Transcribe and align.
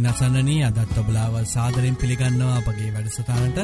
ඉතින් 0.00 0.08
අසන්නනී 0.08 0.62
අදත් 0.64 0.92
ඔබලාව 0.94 1.34
සාදරෙන් 1.46 1.94
පිළිගන්නවා 1.94 2.52
අපගේ 2.58 2.90
වැඩසටානට 2.90 3.58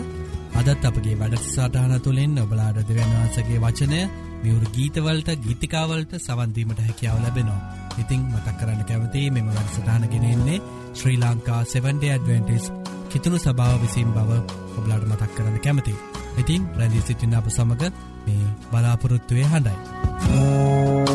අදත් 0.60 0.84
අපගේ 0.84 1.14
වැඩසටාන 1.14 1.94
තුළින් 1.98 2.34
ඔබලාඩ 2.38 2.80
දෙවන්වහන්සගේ 2.80 3.58
වචනය 3.58 4.00
මියවරු 4.42 4.68
ගීතවලට 4.70 5.30
ගීතිකාවලට 5.38 6.12
සවන්දීමට 6.18 6.80
හැකියාව 6.80 7.22
ලැබෙනවා. 7.22 7.60
ඉතිං 7.96 8.20
මතක් 8.26 8.56
කරන්න 8.58 8.84
කැමති 8.84 9.24
මෙම 9.30 9.48
වැඩසටානගෙනෙන්නේ 9.48 10.60
ශ්‍රී 10.94 11.18
ලංකා 11.18 11.62
7ඩ 11.66 12.04
ඇඩවෙන්ටිස් 12.06 12.70
කිතුුණු 13.08 13.40
සභාව 13.40 13.80
විසින් 13.82 14.12
බව 14.12 14.30
ඔබලාඩ 14.76 15.08
මතක් 15.08 15.32
කරන්න 15.34 15.58
කැමති. 15.60 15.94
ඉතින් 16.36 16.68
රැදි 16.76 17.00
සිටින්න 17.02 17.34
අප 17.34 17.48
සමඟ 17.50 17.84
මේ 18.26 18.54
බලාපොරොත්තුවය 18.70 19.42
හඬයි. 19.46 19.76
අතදිනේ 20.26 21.05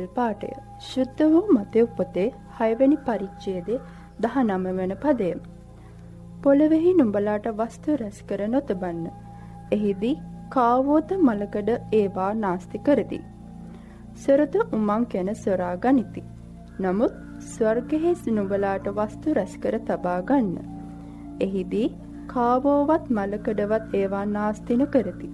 අද 0.00 0.06
බයිබල් 0.06 0.08
පාටය 0.08 0.50
ශුද්ධ 0.80 1.22
වූ 1.32 1.54
මතය 1.56 1.80
උපතේ 1.82 2.28
හයවැනි 2.58 2.96
පරිච්චේදේ 2.96 3.78
දහ 4.20 4.36
නම 4.42 4.64
වන 4.78 4.94
පදය. 4.96 5.30
පොළවෙහි 6.42 6.92
නුඹලාට 6.92 7.46
වස්තු 7.50 7.96
රැස් 7.96 8.22
කර 8.22 8.40
නොතබන්න. 8.48 9.06
එහිදී 9.72 10.14
කාවෝත 10.48 11.10
මලකඩ 11.18 11.70
ඒවා 11.92 12.32
නාස්ති 12.34 12.78
කරති. 12.78 13.20
සොරත 14.14 14.54
උමං 14.72 15.06
කැන 15.06 15.34
සොරා 15.36 15.74
ගනිති. 15.76 16.22
නමුත් 16.80 17.12
ස්වර්ගෙහි 17.38 18.14
නුඹලාට 18.28 18.86
වස්තු 18.88 19.34
රැස්කර 19.34 19.78
තබා 19.78 20.20
ගන්න. 20.22 20.56
එහිදී 21.40 21.88
කාවෝවත් 22.26 23.04
මලකඩවත් 23.10 23.94
ඒවා 23.94 24.24
නාස්තින 24.24 24.86
කරති. 24.86 25.30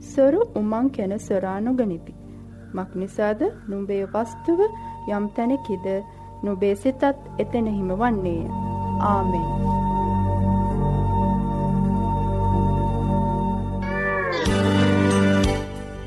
සොරු 0.00 0.40
උමං 0.54 0.90
කැන 0.90 1.18
සොරානු 1.18 1.76
ගනිති. 2.74 2.82
මක්නිසාද 2.82 3.40
නුඹේ 3.68 4.06
වස්තුව 4.06 4.60
යම් 5.08 5.28
තැනෙකිද 5.28 5.86
නුබේ 6.42 6.76
සිතත් 6.76 7.02
එතෙන 7.38 7.66
හිම 7.66 7.88
වන්නේය. 7.88 8.48
ආමෙන්. 9.00 9.46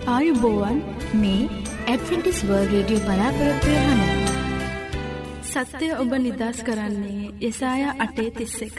ආයුබෝවන් 0.07 0.79
මේ 1.13 1.49
ඇඩ්වෙන්ටිස් 1.87 2.39
වර්ල් 2.43 2.67
රේඩියෝ 2.71 3.05
බලාපොරොත්වය 3.05 3.75
හඬ. 3.75 4.27
සත්‍යය 5.43 5.93
ඔබ 5.93 6.11
නිදස් 6.17 6.63
කරන්නේ 6.63 7.31
යසාය 7.41 7.81
අටේ 7.99 8.31
තිස්ස 8.31 8.61
එක. 8.61 8.77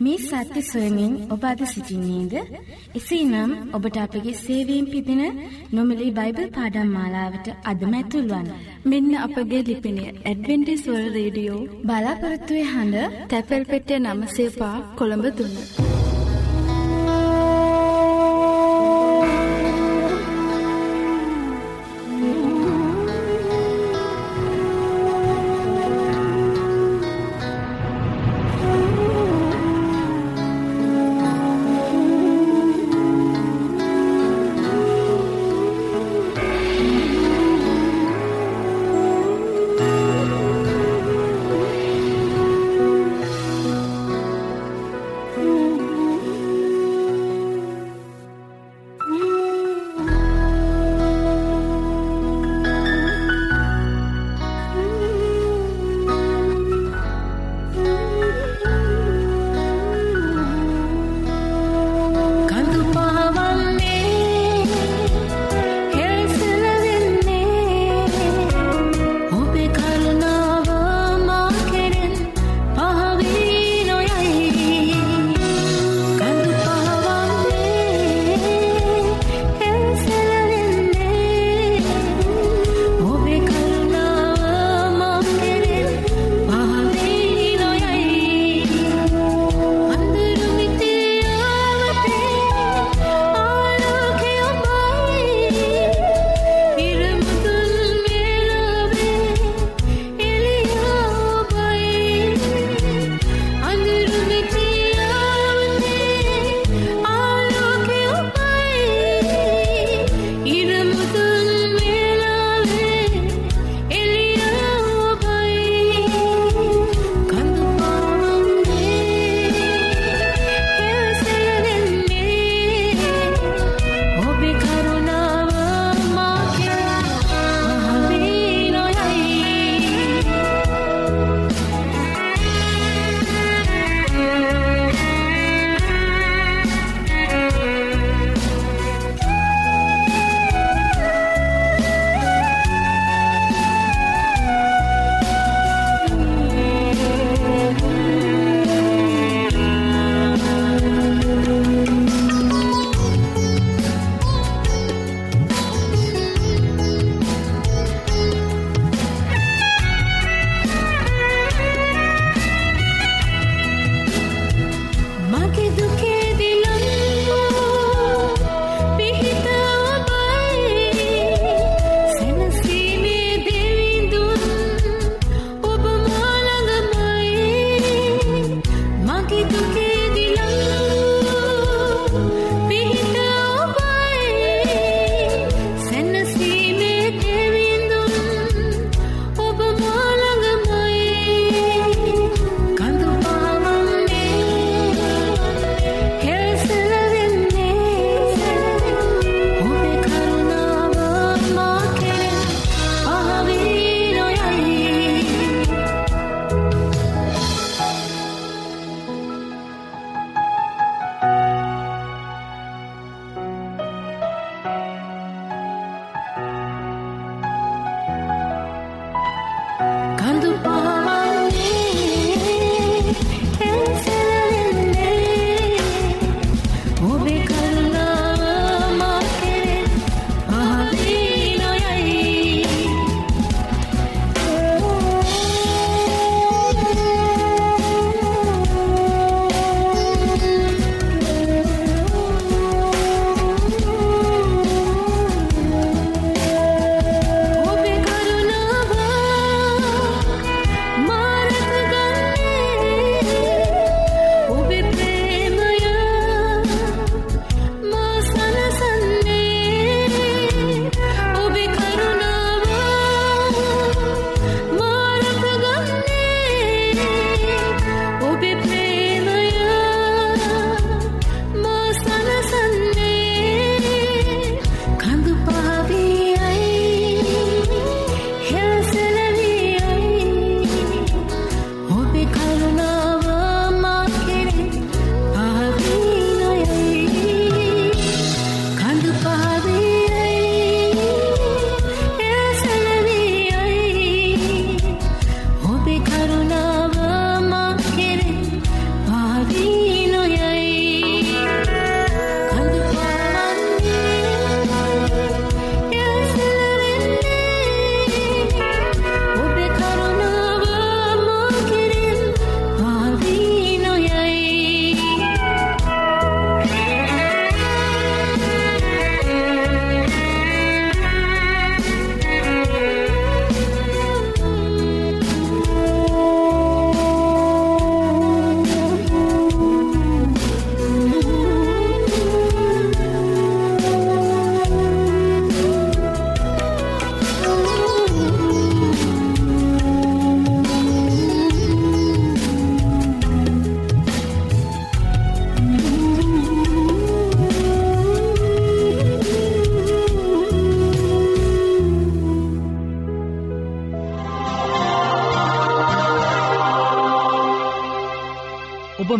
මේ 0.00 0.18
සත්‍ය 0.18 0.60
සොයමින් 0.62 1.12
ඔබ 1.30 1.42
අද 1.44 1.60
සිටින්නේද? 1.66 2.34
එසේනම් 2.94 3.50
ඔබට 3.76 3.96
අපගේ 3.96 4.34
සේවයෙන් 4.36 4.86
පිදින 4.92 5.22
නොමිලේ 5.72 6.14
බයිබල් 6.18 6.48
පාඩම් 6.56 6.94
මාලාවට 6.96 7.46
අදම 7.64 7.92
ඇතුල්වන්න. 7.94 8.48
මෙන්න 8.84 9.12
අපගේ 9.18 9.66
ලිපිනය 9.68 10.04
ඇඩවෙන්ටිස් 10.06 10.86
වර්ල්ඩ් 10.86 11.16
රේඩියෝ 11.16 11.60
බලාපොරොත්තු 11.88 12.52
වෙ 12.54 12.64
හඬ 12.72 13.18
තැපැල් 13.30 13.68
පෙට්ටිය 13.72 14.00
නම 14.00 14.24
සේපා 14.36 14.76
කොළඹ 14.98 15.26
3. 15.36 16.09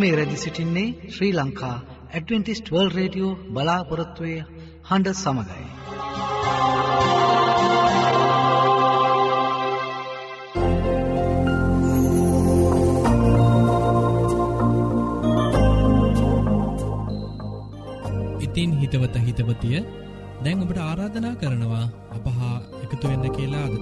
මේ 0.01 0.13
රැදි 0.17 0.37
සිටින්නේ 0.37 1.11
Sri 1.15 1.33
Lanka 1.33 1.77
Adventist 2.11 2.71
world 2.73 2.91
radio 2.95 3.33
බලාපොරොත්තුවය 3.55 4.35
හඬ 4.89 5.09
සමඟයි. 5.15 5.67
ඉතින් 18.47 18.71
හිතවත 18.81 19.17
හිතවතිය 19.27 19.79
දැන් 20.45 20.63
ඔබට 20.63 20.79
ආරාධනා 20.81 21.35
කරනවා 21.37 21.85
අපහා 22.11 22.55
එකතු 22.55 22.57
වෙන්න 22.57 22.60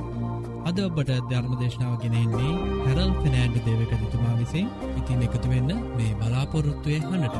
අද 0.64 0.78
ඔබට 0.80 1.10
ධර්ම 1.30 1.52
දේශනාව 1.56 1.94
ගෙනෙන්නේ 2.02 2.52
හැරල් 2.86 3.10
ෆිනෑන්ඩ් 3.22 3.56
දේවකතුමා 3.66 4.34
විසින්. 4.38 4.66
ඉතින් 4.98 5.22
එකතු 5.22 5.48
වෙන්න 5.48 5.70
මේ 5.96 6.12
බලාපොරොත්තුවය 6.14 6.98
හඬට 7.00 7.36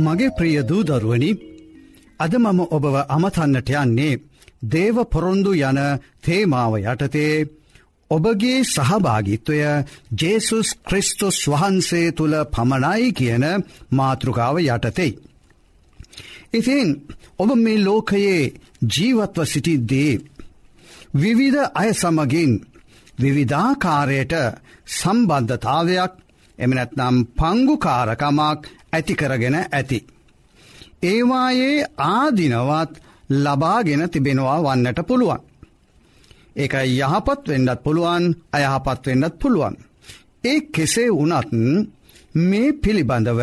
මගේ 0.00 0.30
ප්‍රිය 0.30 0.58
දූ 0.62 0.82
දරුවනි 0.82 1.30
අද 2.20 2.32
මම 2.36 2.60
ඔබව 2.68 2.96
අමතන්නට 3.08 3.70
යන්නේ 3.76 4.20
දේව 4.64 4.96
පොරොන්දු 5.04 5.52
යන 5.52 5.78
තේමාව 6.20 6.72
යටතේ 6.78 7.59
ඔබගේ 8.10 8.58
සහභාගිත්වය 8.64 9.58
ජේසුස් 10.14 10.68
ක්‍රිස්තුස් 10.84 11.38
වහන්සේ 11.46 12.06
තුළ 12.12 12.34
පමණයි 12.46 13.12
කියන 13.12 13.44
මාතෘකාව 13.92 14.56
යටතෙයි. 14.60 15.18
ඉතින් 16.52 16.88
ඔබ 17.38 17.50
මේ 17.56 17.78
ලෝකයේ 17.78 18.52
ජීවත්ව 18.88 19.44
සිටිද්දී 19.44 20.12
විවිධ 21.14 21.70
අය 21.74 21.90
සමගින් 21.94 22.52
විවිධාකාරයට 23.18 24.34
සම්බන්ධතාවයක් 24.90 26.12
එමනැත්නම් 26.58 27.16
පංගුකාරකමක් 27.34 28.60
ඇතිකරගෙන 28.92 29.56
ඇති. 29.58 30.00
ඒවායේ 31.02 31.86
ආදිනවත් 32.06 32.92
ලබාගෙන 33.36 34.02
තිබෙනවා 34.10 34.58
වන්නට 34.60 35.00
පුළුවන්. 35.06 35.49
ඒක 36.60 36.74
යහපත් 36.92 37.48
වෙන්නත් 37.48 37.80
පුළුවන් 37.84 38.24
අයහපත් 38.52 39.06
වෙන්නත් 39.06 39.34
පුළුවන්. 39.38 39.74
ඒ 40.44 40.60
කෙසේ 40.72 41.10
වනත් 41.10 41.52
මේ 42.34 42.72
පිළිබඳව 42.74 43.40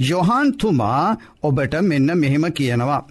යොහන්තුමා 0.00 1.16
ඔබට 1.42 1.74
මෙන්න 1.82 2.08
මෙහෙම 2.14 2.46
කියනවා. 2.52 3.02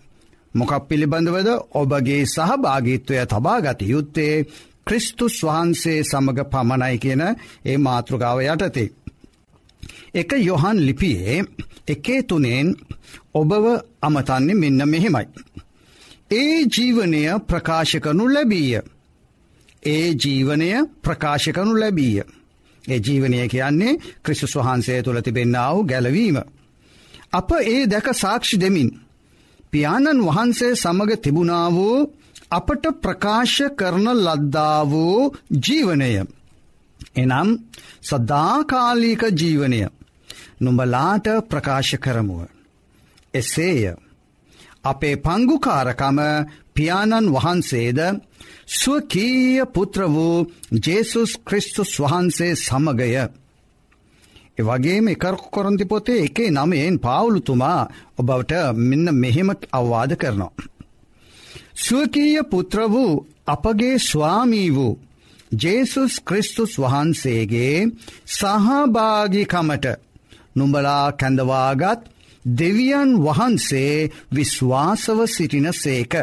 මොකක් 0.54 0.74
පිළිබඳවද 0.88 1.50
ඔබගේ 1.74 2.24
සහභාගිත්වය 2.26 3.16
තබාගත 3.26 3.80
යුත්තේ 3.84 4.46
ක්‍රිස්තුස් 4.86 5.36
වහන්සේ 5.44 6.00
සමඟ 6.04 6.42
පමණයි 6.46 6.98
කියන 6.98 7.24
ඒ 7.66 7.78
මාතෘකාව 7.78 8.40
යටතේ. 8.44 8.94
එක 10.14 10.32
යොහන් 10.40 10.78
ලිපියේ 10.80 11.38
එකේ 11.88 12.22
තුනෙන් 12.22 12.68
ඔබව 13.34 13.66
අමතන්නේ 14.02 14.54
මෙන්න 14.54 14.82
මෙහෙමයි. 14.86 15.26
ඒ 16.32 16.58
ජීවනය 16.68 17.22
ප්‍රකාශකනු 17.48 18.26
ලැබීය. 18.28 18.82
ඒ 19.86 20.08
ජීවනය 20.16 20.70
ප්‍රකාශකනු 21.02 21.74
ලැබීය. 21.80 22.24
ඒ 22.84 23.00
ජීවනය 23.00 23.48
කියන්නේ 23.48 24.00
ක්‍රිස්තුස් 24.24 24.56
වහන්සේ 24.58 25.00
තුළ 25.04 25.22
තිබෙන්නාව 25.22 25.78
ගැලවීම. 25.86 26.38
අප 27.34 27.50
ඒ 27.64 27.82
දැක 27.88 28.08
සාක්ෂි 28.16 28.62
දෙමින්. 28.62 28.90
පියාණන් 29.72 30.26
වහන්සේ 30.26 30.76
සමග 30.76 31.12
තිබුණා 31.18 31.68
වූ 31.72 31.98
අපට 32.52 32.86
ප්‍රකාශ 33.02 33.60
කරන 33.72 34.08
ලද්දා 34.18 34.80
වූ 34.90 35.34
ජීවනය. 35.60 36.12
එනම් 37.16 37.50
සදාකාලීක 38.02 39.24
ජීවනය 39.32 39.82
නුඹලාට 40.62 41.28
ප්‍රකාශ 41.50 41.96
කරමුව. 41.98 42.42
එසේය. 43.34 43.96
අපේ 44.84 45.16
පංගුකාරකම 45.18 46.20
පියාණන් 46.76 47.32
වහන්සේද 47.32 48.00
ස්වකීය 48.72 49.66
පුත්‍ර 49.68 50.02
වූ 50.08 50.48
ජේසුස් 50.80 51.32
ක්‍රිස්තුස් 51.46 51.92
වහන්සේ 52.00 52.54
සමගය. 52.58 53.14
එවගේම 54.58 55.06
එකර 55.08 55.36
කොරන්ති 55.52 55.86
පොතේ 55.86 56.24
එකේ 56.24 56.52
නමයෙන් 56.52 56.98
පාවුලුතුමා 57.00 57.82
ඔබවට 58.18 58.54
මෙන්න 58.80 59.08
මෙහෙම 59.14 59.50
අවවාද 59.72 60.12
කරනවා. 60.16 60.54
ස්වකීය 61.78 62.44
පුත්‍ර 62.44 62.80
වූ 62.88 63.26
අපගේ 63.48 63.96
ස්වාමී 64.02 64.70
වූ 64.70 65.00
ජේසුස් 65.52 66.14
ක්‍රිස්තුස් 66.20 66.74
වහන්සේගේ 66.78 67.78
සහභාගිකමට 68.28 69.86
නුඹලා 70.56 71.06
කැඳවාගත් 71.12 72.02
දෙවියන් 72.46 73.10
වහන්සේ 73.20 74.10
විශ්වාසව 74.32 75.20
සිටින 75.28 75.70
සේක. 75.74 76.14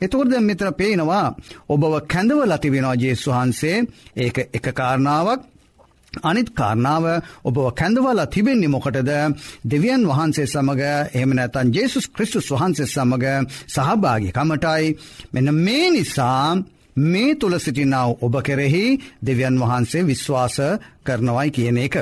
එතකොරද 0.00 0.32
මෙතන 0.40 0.72
පේනවා 0.74 1.26
ඔබව 1.68 1.92
කැඳව 2.06 2.38
ලතිවෙනවා 2.44 2.94
ජේසු 2.96 3.30
වහන්සේ 3.30 3.76
ඒක 4.16 4.36
එක 4.50 4.66
කාරණාවක් 4.72 5.40
අනිත් 6.22 6.48
කාරණාව 6.50 7.04
ඔබ 7.42 7.56
කැඳවලා 7.72 8.26
තිබෙන්නේ 8.26 8.68
මොකටද 8.68 9.10
දෙවියන් 9.64 10.02
වහන්සේ 10.04 10.46
සමඟ 10.46 10.84
එහම 11.12 11.30
නැතන් 11.32 11.72
ජේසුස් 11.72 12.06
ක්‍රිස්තුස් 12.08 12.50
වහන්සේ 12.50 12.86
සමඟ 12.86 13.48
සහභාගි 13.66 14.30
කමටයි 14.30 14.96
මෙන්න 15.32 15.54
මේ 15.56 15.90
නිසා 15.90 16.56
මේ 17.04 17.34
තුළ 17.34 17.58
සිටිනාව 17.58 18.10
ඔබ 18.20 18.34
කෙරෙහි 18.42 18.84
දෙවියන් 19.22 19.58
වහන්සේ 19.60 20.02
විශ්වාස 20.04 20.56
කරනවයි 21.02 21.50
කියන 21.50 21.78
එක. 21.78 21.94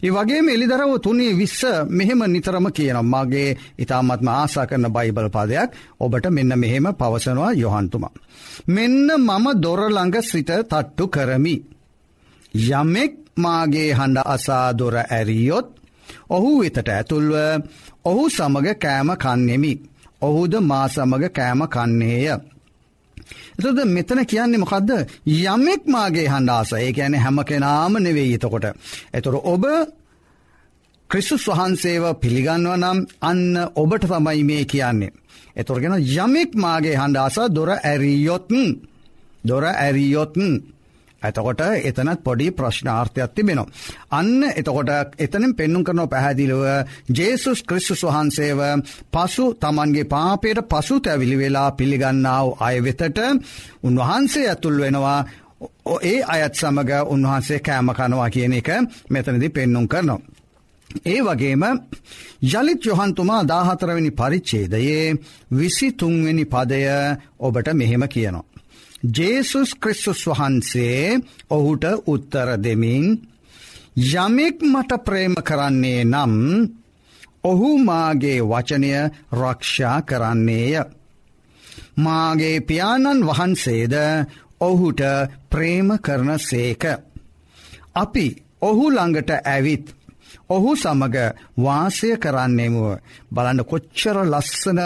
ඒ 0.00 0.10
වගේ 0.10 0.40
එලිදරව 0.50 0.92
තුනේ 0.98 1.32
විස්ස 1.34 1.60
මෙහෙම 1.90 2.22
නිතරම 2.26 2.66
කියන 2.70 2.98
මගේ 3.04 3.56
ඉතාමත්ම 3.78 4.28
ආසා 4.30 4.66
කරන 4.66 4.86
බයිබල් 4.88 5.28
පාදයක් 5.28 5.70
ඔබට 6.00 6.26
මෙන්න 6.30 6.52
මෙහෙම 6.56 6.86
පවසනවා 6.94 7.52
යොහන්තුමා. 7.54 8.14
මෙන්න 8.68 9.08
මම 9.18 9.46
දොරළඟ 9.56 10.16
සිට 10.22 10.50
තට්ටු 10.62 11.04
කරමි. 11.08 11.56
යමෙක් 12.70 13.12
මාගේ 13.36 13.90
හඬ 13.92 14.26
අසාදොර 14.26 14.96
ඇරියොත් 14.98 15.68
ඔහු 16.28 16.50
වෙතට 16.60 16.88
ඇතුල්ව 16.88 17.34
ඔහු 18.04 18.22
සමග 18.28 18.66
කෑම 18.76 19.10
කන්නෙමි. 19.16 19.72
ඔහුද 20.22 20.54
මා 20.62 20.86
සමග 20.88 21.24
කෑම 21.30 21.60
කන්නේය. 21.66 22.26
එතද 23.60 23.80
මෙතන 23.86 24.20
කියන්නේ 24.24 24.58
මොකක්ද 24.58 24.90
යමෙක් 25.26 25.82
මාගේ 25.86 26.28
හඬාස 26.28 26.72
ඒ 26.74 26.92
ඇන 26.96 27.14
හැම 27.16 27.38
කෙනාම 27.44 27.94
නෙවෙයි 27.98 28.34
එතකොට. 28.34 28.66
එතුර 29.12 29.34
ඔබ 29.44 29.64
ක්‍රිස්සුස් 31.10 31.44
වහන්සේව 31.48 32.04
පිළිගන්නව 32.16 32.74
නම් 32.74 32.98
අන්න 33.22 33.42
ඔබට 33.74 34.04
තමයි 34.04 34.42
මේ 34.44 34.64
කියන්නේ. 34.64 35.12
එතුරගෙන 35.56 35.96
යමෙක් 36.16 36.50
මාගේ 36.56 36.96
හඬාස 36.96 37.36
දොර 37.50 37.70
ඇරියොත්න් 37.74 38.60
දොර 39.44 39.64
ඇරියොත්න්. 39.66 40.46
ඇතකොට 41.22 41.60
එතනත් 41.60 42.22
පොඩි 42.22 42.50
ප්‍රශ්නාර්ථයක් 42.52 43.30
තිබෙනවා. 43.30 43.68
අන්න 44.10 44.44
එතකොට 44.50 44.90
එතනින් 45.18 45.54
පෙන්නුම් 45.54 45.84
කරනව 45.84 46.08
පැහැදිලිව 46.08 46.62
ජේසුස් 47.10 47.62
ක්‍රිස්සුස් 47.62 48.02
වහන්සේව 48.04 48.60
පසු 49.10 49.44
තමන්ගේ 49.56 50.04
පාපයට 50.06 50.64
පසු 50.64 51.00
තැවිලි 51.00 51.36
වෙලා 51.36 51.70
පිළිගන්නාව 51.72 52.46
අය 52.60 52.76
වෙතට 52.80 53.20
උන්වහන්සේ 53.82 54.48
ඇතුල් 54.48 54.76
වෙනවා 54.78 55.20
ඒ 56.02 56.18
අයත් 56.24 56.54
සමඟ 56.54 56.92
උන්වහන්සේ 57.06 57.60
කෑමකනවා 57.60 58.30
කියන 58.30 58.52
එක 58.54 58.68
මෙතනදි 59.10 59.48
පෙන්නුම් 59.50 59.86
කරනවා. 59.86 60.20
ඒ 61.06 61.20
වගේම 61.22 61.62
යළිත් 62.44 62.82
යොහන්තුමා 62.82 63.42
දාහතරවෙනි 63.44 64.10
පරිච්චේදයේ 64.12 65.16
විසි 65.52 65.88
තුන්වෙනි 65.92 66.44
පදය 66.46 66.80
ඔබට 67.40 67.68
මෙහෙම 67.74 68.04
කියනවා. 68.08 68.49
ජේසුස් 69.02 69.74
ක්‍රිස්සුස් 69.74 70.26
වහන්සේ 70.26 71.20
ඔහුට 71.48 71.84
උත්තර 72.06 72.48
දෙමින් 72.58 73.06
යමෙක් 73.96 74.56
මට 74.62 75.04
ප්‍රේම 75.04 75.34
කරන්නේ 75.38 76.04
නම් 76.04 76.34
ඔහු 77.42 77.70
මාගේ 77.78 78.40
වචනය 78.42 78.92
රක්ෂා 79.32 80.02
කරන්නේය. 80.02 80.84
මාගේ 81.96 82.60
පියාණන් 82.60 83.26
වහන්සේද 83.26 83.94
ඔහුට 84.60 85.00
ප්‍රේම 85.50 85.88
කරන 85.98 86.30
සේක. 86.38 86.84
අපි 87.94 88.26
ඔහු 88.60 88.84
ළඟට 88.90 89.30
ඇවිත් 89.44 89.86
ඔහු 90.50 90.74
සමග 90.76 91.16
වාසය 91.58 92.10
කරන්නෙමුව 92.16 92.98
බලන්න 93.30 93.64
කොච්චර 93.64 94.16
ලස්සන 94.24 94.80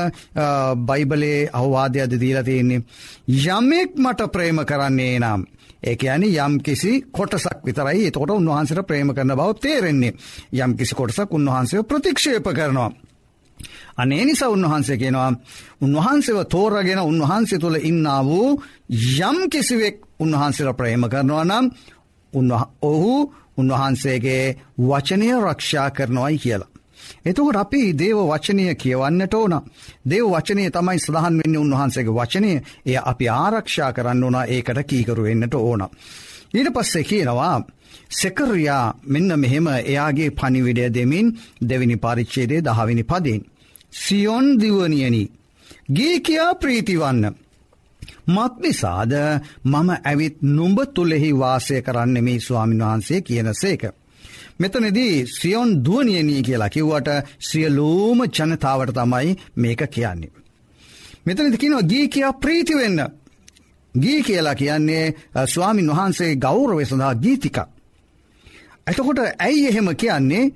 බයිබලේ 0.83 1.49
අවවාදයද 1.53 2.17
දීලා 2.17 2.43
තියෙන්නේ. 2.43 2.85
යමෙක් 3.29 3.91
මට 3.97 4.31
ප්‍රේම 4.31 4.61
කරන්නේ 4.63 5.19
නම්. 5.19 5.47
ඒක 5.83 6.03
යනි 6.07 6.29
යම් 6.39 6.61
කිසි 6.61 6.93
කොටසක් 7.11 7.65
විතරයි 7.65 8.07
එතකොට 8.07 8.31
උන්වහන්සට 8.33 8.85
ප්‍රේම 8.85 9.11
කරන 9.11 9.33
බව 9.33 9.51
තේරෙන්නේ 9.59 10.15
යම් 10.55 10.77
කිසි 10.77 10.95
කොටසක් 10.95 11.33
උන්වහන්සේ 11.33 11.83
ප්‍රතික්ෂේප 11.85 12.49
කරනවා. 12.51 12.91
අනේ 13.97 14.25
නිසා 14.25 14.49
උන්වහන්සේ 14.49 14.97
කෙනවා 14.97 15.31
උන්වහන්සේව 15.81 16.39
තෝරගෙන 16.47 17.01
උන්වහන්සේ 17.01 17.59
තුළ 17.59 17.79
ඉන්නා 17.81 18.21
වූ 18.23 18.49
යම් 19.21 19.39
කිසිවෙක් 19.51 19.97
උන්වහන්සේට 20.21 20.77
ප්‍රේම 20.77 21.05
කරනවා 21.07 21.45
නම් 21.45 21.67
ඔහු 22.83 23.15
උන්වහන්සේගේ 23.59 24.45
වචනය 24.81 25.29
රක්ෂා 25.41 25.89
කරනවයි 25.91 26.39
කියලා. 26.39 26.71
එතකොට 27.25 27.57
අපි 27.57 27.83
දේව 27.95 28.19
වචනය 28.25 28.67
කියවන්නට 28.77 29.35
ඕන 29.35 29.55
දේව 30.05 30.27
වචනය 30.29 30.71
තමයි 30.71 30.99
සඳහන් 30.99 31.41
වෙන්න 31.41 31.57
උන්වහන්සේගේ 31.57 32.15
වචනය 32.15 32.53
එය 32.87 32.97
අපි 33.03 33.29
ආරක්ෂා 33.31 33.93
කරන්න 33.93 34.25
ඕන 34.25 34.37
ඒකට 34.47 34.83
කීකරු 34.85 35.23
වෙන්නට 35.23 35.55
ඕන. 35.57 35.89
ඊට 36.55 36.71
පස්සේ 36.73 37.05
කියනවා 37.05 37.57
සෙකරයා 38.13 38.95
මෙන්න 39.05 39.31
මෙහෙම 39.37 39.67
එයාගේ 39.69 40.31
පනිවිඩය 40.33 40.91
දෙමින් 40.91 41.33
දෙවිනි 41.63 41.97
පරිච්චේදේ 41.99 42.63
දහවිනි 42.63 43.05
පදෙන්. 43.05 43.41
සියොන් 43.93 44.47
දිවනියනි. 44.61 45.25
ගේ 45.89 46.21
කියා 46.21 46.55
ප්‍රීතිවන්න. 46.55 47.44
මක්නිසාද 48.27 49.13
මම 49.65 49.91
ඇවිත් 49.91 50.37
නුඹ 50.43 50.79
තුළෙහි 50.95 51.31
වාසය 51.39 51.83
කරන්න 51.83 52.25
මේ 52.25 52.41
ස්වාමින් 52.41 52.81
වහන්සේ 52.81 53.21
කියන 53.21 53.51
සේක. 53.55 53.83
මෙතනදී 54.59 55.27
සියොන් 55.29 55.85
දුවනියනී 55.85 56.43
කියලා 56.43 56.69
කිව්වට 56.69 57.09
සියලූම 57.41 58.19
ජනතාවට 58.29 58.95
තමයි 58.95 59.37
මේක 59.57 59.83
කියන්නේ. 59.91 60.33
මෙතනද 61.27 61.57
කිනවා 61.57 61.83
ගී 61.83 62.09
කියා 62.09 62.33
ප්‍රීතිවෙන්න. 62.35 63.01
ගී 63.95 64.23
කියලා 64.23 64.55
කියන්නේ 64.55 65.15
ස්වාමින් 65.47 65.91
වහන්සේ 65.91 66.37
ගෞරව 66.37 66.79
සඳහා 66.83 67.15
ගීතික. 67.17 67.59
එතකොට 68.87 69.19
ඇයි 69.39 69.67
එහෙම 69.67 69.89
කියන්නේ 69.97 70.51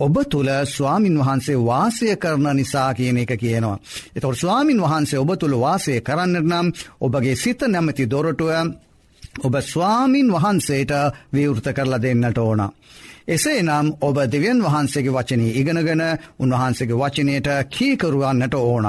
ඔබ 0.00 0.16
තුළ 0.26 0.50
ස්වාමින් 0.66 1.18
වහන්සේ 1.18 1.58
වාසය 1.60 2.16
කරන 2.16 2.56
නිසා 2.56 2.94
කියන 2.94 3.18
එක 3.18 3.32
කියනවා. 3.36 3.78
එතොට 4.16 4.36
ස්වාමින් 4.36 4.80
වහන්සේ 4.80 5.18
ඔබ 5.18 5.30
තුළ 5.38 5.54
වාසය 5.56 6.00
කරන්නට 6.00 6.44
නම් 6.44 6.66
ඔබගේ 7.00 7.36
සිත 7.36 7.60
නැමති 7.64 8.04
දොරටුව 8.06 8.50
ඔබ 9.40 9.54
ස්වාමින් 9.62 10.28
වහන්සේට 10.28 10.92
විවෘත 11.32 11.66
කරලා 11.72 11.98
දෙන්නට 11.98 12.38
ඕන. 12.38 12.60
එසේ 13.26 13.62
නම් 13.62 13.86
ඔබ 14.00 14.16
දෙවියන් 14.26 14.60
වහන්සේගේ 14.60 15.12
වචනය 15.12 15.46
ඉගෙනගෙන 15.52 16.02
උන්වහන්සේගේ 16.38 16.96
වචනයට 16.96 17.48
කීකරුවන්නට 17.70 18.54
ඕන. 18.56 18.86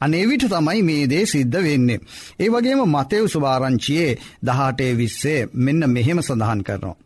අනේ 0.00 0.24
විට 0.24 0.48
තමයි 0.48 0.82
මේ 0.82 1.06
දේ 1.06 1.26
සිද්ධ 1.26 1.58
වෙන්නේ. 1.58 2.00
ඒ 2.38 2.48
වගේම 2.48 2.80
මතයව 2.86 3.26
සුභාරංචියයේ 3.28 4.18
දහටේ 4.42 4.92
විස්සේ 4.94 5.48
මෙන්න 5.54 5.82
මෙහෙම 5.88 6.22
සඳහන් 6.22 6.62
කරනවා. 6.62 6.96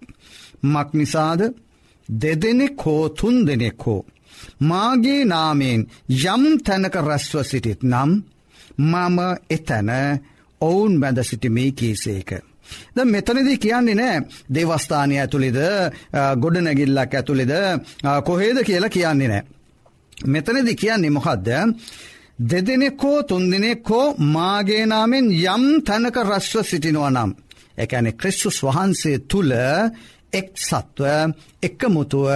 මක් 0.64 0.88
නිසාද 0.94 1.40
දෙදෙනෙක් 2.08 2.80
හෝ 2.84 3.08
තුන් 3.10 3.36
දෙනෙක් 3.46 3.82
හෝ. 3.86 4.06
මාගේ 4.60 5.22
නාමයෙන් 5.24 5.80
යම් 6.24 6.44
තැනක 6.66 6.94
රැස්ව 7.08 7.42
සිටිත් 7.42 7.80
නම් 7.82 8.10
මම 8.80 9.18
එතැන 9.50 9.90
ඔවුන් 10.60 10.94
බැඳ 11.00 11.18
සිටිමේ 11.22 11.70
කීසේක. 11.72 12.30
ද 12.94 12.96
මෙතනදී 13.04 13.58
කියන්නේ 13.58 13.98
නෑ 14.00 14.16
දේවස්ථානය 14.54 15.14
ඇතුළෙද 15.18 15.58
ගොඩනැගිල්ලක් 16.42 17.12
ඇතුළෙද 17.14 17.52
කොහේද 18.26 18.58
කියලා 18.68 18.94
කියන්නේ 18.96 19.28
නෑ. 19.28 19.44
මෙතනදි 20.26 20.74
කියන්නේ 20.74 21.14
මොකක්ද 21.16 21.48
දෙදෙනෙක් 22.40 23.02
හෝ 23.02 23.18
තුන්දිනෙක් 23.22 23.88
හෝ 23.90 24.14
මාගේනාමෙන් 24.34 25.26
යම් 25.46 25.64
තැනක 25.86 26.16
රස්ව 26.24 26.62
සිටිනවා 26.62 27.10
නම්. 27.10 27.30
එකැනෙ 27.78 28.10
ක්‍රිස්තුස් 28.12 28.58
වහන්සේ 28.64 29.18
තුළ 29.30 29.52
එක් 30.32 30.50
සත්ව 30.60 31.04
එක්කමුතුව 31.62 32.28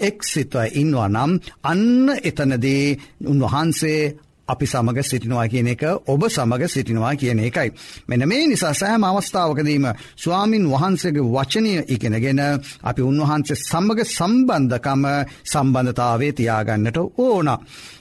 එක් 0.00 0.18
සිත්ව 0.24 0.62
ඉන්නවා 0.74 1.08
නම් 1.08 1.32
අන්න 1.62 2.14
එතනදී 2.22 2.84
උන්වහන්සේ 3.24 4.00
අපි 4.48 4.66
සමඟ 4.66 5.02
සිටිනවා 5.02 5.46
කියන 5.46 5.68
එක 5.68 5.82
ඔබ 6.06 6.22
සමඟ 6.26 6.68
සිටිනවා 6.68 7.14
කියන 7.14 7.40
එකයි. 7.40 7.70
මෙන 8.08 8.22
මේ 8.24 8.46
නිසා 8.46 8.72
සෑම 8.72 9.04
අවස්ථාවකදීම 9.04 9.86
ස්වාමින් 10.16 10.64
වහන්සේගේ 10.66 11.26
වචනය 11.26 11.72
ඉගෙනගෙන 11.88 12.40
අපි 12.82 13.02
උන්වහන්සේ 13.02 13.56
සම්මග 13.60 14.00
සම්බන්ධකම 14.06 15.04
සම්බන්ධතාවේ 15.44 16.32
තියාගන්නට 16.32 16.98
ඕන. 17.18 17.48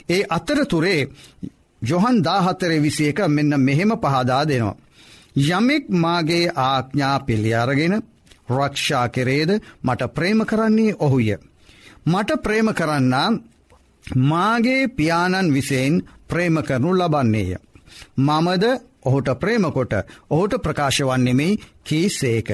ඒ 0.10 0.24
අතරතුරේ 0.30 1.02
ජොහන් 1.82 2.18
දාහත්තරේ 2.24 2.80
විසි 2.80 3.08
එක 3.08 3.20
මෙන්න 3.28 3.60
මෙහෙම 3.60 3.92
පහදා 3.98 4.44
දෙනවා. 4.44 4.76
යමෙක් 5.50 5.86
මාගේ 5.92 6.46
ආඥා 6.58 7.20
පිළියාරගෙන 7.20 7.96
රක්ෂා 8.48 9.08
කෙරේද 9.10 9.52
මට 9.84 10.14
ප්‍රේම 10.14 10.40
කරන්නේ 10.44 10.98
ඔහුය. 11.00 11.30
මට 12.06 12.42
ප්‍රේම 12.44 12.74
කරන්නා 12.74 13.30
මාගේ 14.06 14.88
පියාණන් 14.90 15.54
විසයෙන් 15.54 16.04
ප්‍රේම 16.28 16.56
කරනු 16.64 16.92
ලබන්නේය. 16.94 17.56
මමද 18.18 18.66
ඔහුට 19.02 19.30
ප්‍රේමකොට 19.36 19.94
ඔහුට 20.30 20.54
ප්‍රකාශ 20.58 21.02
වන්නෙමයි 21.02 21.60
කී 21.84 22.10
සේක. 22.12 22.50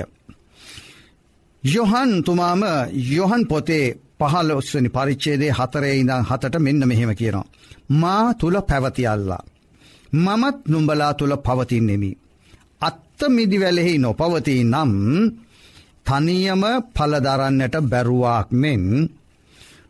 යොහන් 1.64 2.24
තුමාම 2.24 2.62
යොහන් 3.10 3.44
පොතේ 3.48 3.86
පහල 4.20 4.52
ඔස්වනි 4.52 4.90
පරිච්චේදේ 4.90 5.52
හතරේ 5.52 5.96
ඉඳං 5.96 6.28
හතට 6.30 6.56
මෙන්න 6.60 6.88
මෙහෙම 6.88 7.12
කියනවා. 7.16 7.46
මා 7.92 8.34
තුළ 8.34 8.58
පැවතියල්ලා. 8.62 9.44
මමත් 10.16 10.58
නුම්ඹලා 10.68 11.14
තුළ 11.14 11.36
පවතින්නෙමි. 11.38 12.12
අත්ත 12.82 13.20
මිදිවැලෙහි 13.30 13.98
නොපවතිී 13.98 14.64
නම් 14.64 14.92
තනියම 16.06 16.64
පලදරන්නට 16.94 17.76
බැරුවාක් 17.84 18.48
මෙන් 18.54 18.84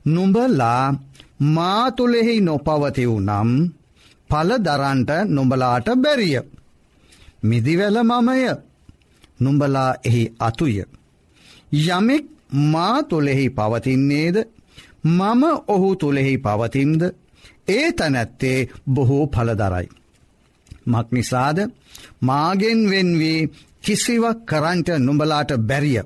නුඹලා 0.06 0.84
මාතුලෙහි 1.48 2.36
නොපවතිව් 2.41 3.13
නම් 3.20 3.50
පල 4.30 4.50
දරන්ට 4.60 5.12
නොඹලාට 5.27 5.88
බැරිය. 5.98 6.38
මිදිවැල 7.44 7.98
මමය 8.03 8.41
නුඹලා 9.39 9.91
එහි 10.03 10.24
අතුය. 10.39 10.77
යමෙක් 11.88 12.25
මා 12.65 13.03
තුළෙහි 13.03 13.46
පවතින්නේද 13.50 14.38
මම 15.10 15.44
ඔහු 15.68 15.89
තුළෙහි 15.96 16.34
පවතින්ද 16.38 17.01
ඒ 17.68 17.88
තැනැත්තේ 17.94 18.70
බොහෝ 18.88 19.25
පලදරයි. 19.27 19.88
මක් 20.86 21.08
නිසාද 21.12 21.58
මාගෙන් 22.22 22.80
වෙන්වී 22.89 23.50
කිසිවක් 23.83 24.39
කරන්ට 24.45 24.89
නුඹලාට 24.97 25.51
බැරිය. 25.59 26.01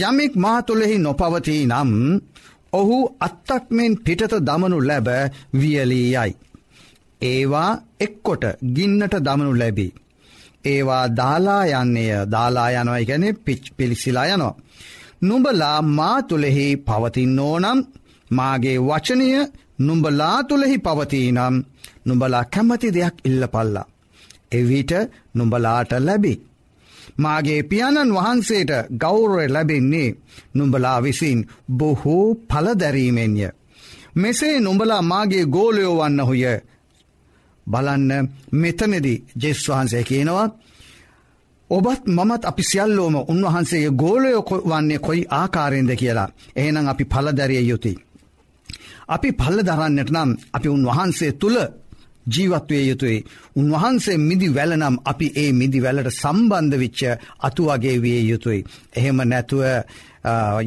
යමෙක් 0.00 0.34
මා 0.36 0.58
තුළෙහි 0.62 0.96
නොපවතිී 0.98 1.64
නම් 1.66 1.90
ඔහු 2.72 2.98
අත්තක්මෙන් 3.20 3.92
පිටත 3.96 4.34
දමනු 4.40 4.78
ලැබ 4.80 5.08
වියලී 5.54 6.08
යයි. 6.14 6.32
ඒවා 7.22 7.70
එක්කොට 8.00 8.44
ගින්නට 8.74 9.14
දමනු 9.18 9.52
ලැබී. 9.58 9.92
ඒවා 10.64 11.04
දාලා 11.16 11.62
යන්නේය 11.74 12.12
දාලා 12.30 12.70
යනොයි 12.72 13.04
ගැන 13.04 13.24
පිච් 13.44 13.62
පිළිසිලා 13.76 14.26
යනවා. 14.26 14.58
නුඹලා 15.22 15.78
මා 15.88 16.16
තුළෙහි 16.22 16.66
පවතින්නෝ 16.86 17.56
නම් 17.58 17.80
මාගේ 18.30 18.78
වචනය 18.80 19.28
නුඹලා 19.78 20.36
තුළෙහි 20.42 20.76
පවතිනම් 20.78 21.56
නුඹලා 22.06 22.44
කැමති 22.44 22.94
දෙයක් 22.94 23.16
ඉල්ල 23.24 23.42
පල්ලා. 23.46 23.90
එවිට 24.52 24.92
නුඹලාට 25.34 25.92
ලැබි. 25.98 26.34
මාගේ 27.20 27.62
පියාණන් 27.64 28.14
වහන්සේට 28.14 28.72
ගෞරය 28.96 29.46
ලැබෙන්නේ 29.48 30.16
නුඹලා 30.54 30.98
විසින් 31.00 31.40
බොහෝ 31.70 32.34
පලදැරීමෙන්ය. 32.46 33.48
මෙසේ 34.14 34.56
නුඹලා 34.60 35.02
මාගේ 35.02 35.44
ගෝලයෝ 35.46 35.94
වන්න 35.98 36.20
හොය 36.20 36.42
බලන්න 37.66 38.28
මෙතනෙදි 38.52 39.14
ජෙස් 39.42 39.68
වහන්සේ 39.68 40.04
කියනවා 40.04 40.48
ඔබත් 41.70 42.02
මමත් 42.08 42.42
අපි 42.44 42.62
සියල්ලෝම 42.62 43.16
උන්වහන්සේගේ 43.24 43.90
ගෝලයෝ 43.92 44.42
වන්නේ 44.62 44.98
කොයි 44.98 45.26
ආකාරයෙන්ද 45.30 45.92
කියලා 45.96 46.28
එහෙනම් 46.56 46.88
අපි 46.88 47.04
පලදැරිය 47.04 47.62
යුතුයි. 47.62 47.96
අපි 49.08 49.28
පල්ල 49.32 49.58
දරන්නට 49.60 50.10
නම් 50.10 50.30
අපි 50.52 50.68
උන්වහන්සේ 50.68 51.32
තුළ 51.32 51.58
ජීවත්වය 52.30 52.78
යුතුයි. 52.82 53.24
උන්වහන්සේ 53.56 54.18
මිදි 54.18 54.48
වැලනම් 54.50 54.96
අපි 55.04 55.32
ඒ 55.36 55.52
මිදි 55.52 55.80
වැලට 55.80 56.10
සම්බන්ධ 56.12 56.78
විච්ච 56.78 57.00
අතුවගේ 57.40 57.96
විය 57.98 58.20
යුතුයි. 58.24 58.64
එහෙම 58.96 59.18
නැතුව 59.24 59.62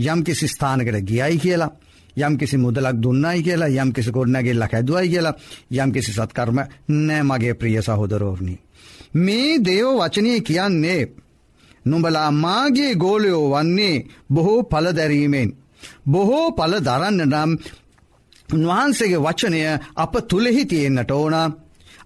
යම්කිසි 0.06 0.48
ස්ථානකට 0.48 1.02
ගියයි 1.04 1.38
කියලා. 1.38 1.72
යම් 2.18 2.38
කිසි 2.38 2.58
මුදලක් 2.58 2.96
දුන්නයි 2.96 3.42
කියලා 3.42 3.74
යම් 3.76 3.92
කිසි 3.92 4.12
ගොඩනැගෙල්ලක් 4.12 4.74
ඇදුවයි 4.74 5.10
කියලා 5.10 5.36
යම් 5.74 5.92
කිසි 5.92 6.12
සත්කර්ම 6.12 6.60
නෑ 6.88 7.24
මගේ 7.24 7.54
ප්‍රිය 7.54 7.82
සහෝදරෝර්ණි. 7.82 8.56
මේ 9.16 9.60
දේව 9.60 9.88
වචනය 9.96 10.42
කියන්නේ 10.42 11.02
නුඹලා 11.86 12.32
මාගේ 12.34 12.96
ගෝලයෝ 12.96 13.50
වන්නේ 13.52 14.06
බොහෝ 14.30 14.64
පලදැරීමෙන්. 14.64 15.50
බොහෝ 16.06 16.52
පල 16.52 16.74
දරන්න 16.80 17.26
නම් 17.26 17.58
උන්වහන්සේගේ 18.50 19.20
වචනය 19.20 19.60
අප 19.96 20.14
තුළෙහි 20.28 20.64
තියෙන්න්නට 20.66 21.12
ඕන 21.12 21.36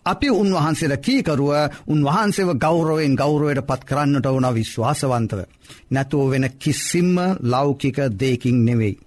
අපි 0.05 0.29
උන්වහන්සේට 0.31 1.01
කීකරුව 1.01 1.51
උන්වහන්සේව 1.87 2.49
ගෞරවෙන් 2.57 3.15
ගෞරවයට 3.15 3.61
පත් 3.61 3.81
කරන්නට 3.83 4.25
ඕන 4.25 4.47
විශ්වාසවන්තව. 4.51 5.39
නැතුව 5.91 6.29
වෙන 6.31 6.45
කිසිම්ම 6.59 7.17
ලෞකික 7.43 7.97
දෙකින් 8.13 8.65
නෙවෙයි. 8.65 8.99